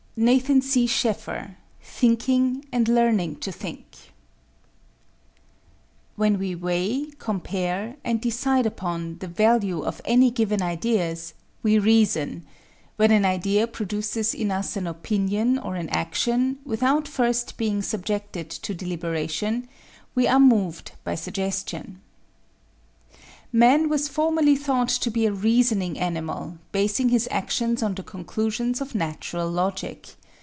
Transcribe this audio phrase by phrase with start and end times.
[0.17, 0.85] NATHAN C.
[0.87, 3.95] SCHAEFFER, Thinking and Learning to Think.
[6.15, 11.33] When we weigh, compare, and decide upon the value of any given ideas,
[11.63, 12.45] we reason;
[12.97, 18.49] when an idea produces in us an opinion or an action, without first being subjected
[18.51, 19.67] to deliberation,
[20.13, 21.99] we are moved by suggestion.
[23.53, 28.79] Man was formerly thought to be a reasoning animal, basing his actions on the conclusions
[28.79, 30.15] of natural logic.